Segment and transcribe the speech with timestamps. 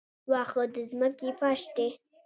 [0.29, 1.89] واښه د ځمکې فرش دی